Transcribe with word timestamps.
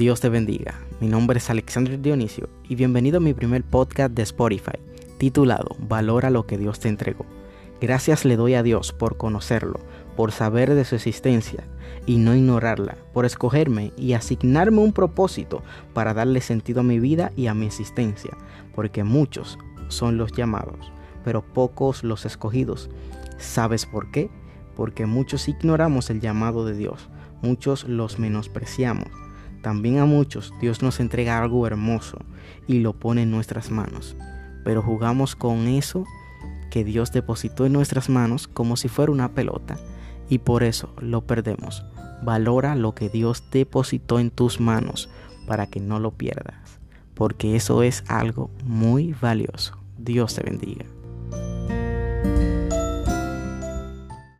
Dios 0.00 0.20
te 0.20 0.30
bendiga. 0.30 0.80
Mi 0.98 1.08
nombre 1.08 1.36
es 1.36 1.50
Alexander 1.50 2.00
Dionisio 2.00 2.48
y 2.66 2.74
bienvenido 2.74 3.18
a 3.18 3.20
mi 3.20 3.34
primer 3.34 3.62
podcast 3.62 4.14
de 4.14 4.22
Spotify, 4.22 4.78
titulado 5.18 5.76
Valora 5.78 6.30
lo 6.30 6.46
que 6.46 6.56
Dios 6.56 6.80
te 6.80 6.88
entregó. 6.88 7.26
Gracias 7.82 8.24
le 8.24 8.36
doy 8.36 8.54
a 8.54 8.62
Dios 8.62 8.94
por 8.94 9.18
conocerlo, 9.18 9.78
por 10.16 10.32
saber 10.32 10.74
de 10.74 10.86
su 10.86 10.94
existencia 10.94 11.64
y 12.06 12.16
no 12.16 12.34
ignorarla, 12.34 12.96
por 13.12 13.26
escogerme 13.26 13.92
y 13.98 14.14
asignarme 14.14 14.78
un 14.78 14.94
propósito 14.94 15.62
para 15.92 16.14
darle 16.14 16.40
sentido 16.40 16.80
a 16.80 16.84
mi 16.84 16.98
vida 16.98 17.30
y 17.36 17.48
a 17.48 17.52
mi 17.52 17.66
existencia, 17.66 18.30
porque 18.74 19.04
muchos 19.04 19.58
son 19.88 20.16
los 20.16 20.32
llamados, 20.32 20.90
pero 21.24 21.42
pocos 21.42 22.04
los 22.04 22.24
escogidos. 22.24 22.88
¿Sabes 23.36 23.84
por 23.84 24.10
qué? 24.10 24.30
Porque 24.76 25.04
muchos 25.04 25.46
ignoramos 25.46 26.08
el 26.08 26.22
llamado 26.22 26.64
de 26.64 26.74
Dios, 26.74 27.10
muchos 27.42 27.84
los 27.84 28.18
menospreciamos 28.18 29.10
también 29.62 29.98
a 29.98 30.04
muchos 30.04 30.52
Dios 30.60 30.82
nos 30.82 31.00
entrega 31.00 31.38
algo 31.38 31.66
hermoso 31.66 32.18
y 32.66 32.80
lo 32.80 32.92
pone 32.92 33.22
en 33.22 33.30
nuestras 33.30 33.70
manos, 33.70 34.16
pero 34.64 34.82
jugamos 34.82 35.36
con 35.36 35.68
eso 35.68 36.04
que 36.70 36.84
Dios 36.84 37.12
depositó 37.12 37.66
en 37.66 37.72
nuestras 37.72 38.08
manos 38.08 38.48
como 38.48 38.76
si 38.76 38.88
fuera 38.88 39.12
una 39.12 39.32
pelota 39.32 39.76
y 40.28 40.38
por 40.38 40.62
eso 40.62 40.94
lo 41.00 41.26
perdemos. 41.26 41.84
Valora 42.22 42.74
lo 42.76 42.94
que 42.94 43.08
Dios 43.08 43.44
depositó 43.50 44.18
en 44.18 44.30
tus 44.30 44.60
manos 44.60 45.10
para 45.46 45.66
que 45.66 45.80
no 45.80 45.98
lo 45.98 46.12
pierdas, 46.12 46.80
porque 47.14 47.56
eso 47.56 47.82
es 47.82 48.04
algo 48.08 48.50
muy 48.64 49.14
valioso. 49.20 49.76
Dios 49.98 50.34
te 50.34 50.42
bendiga. 50.42 50.84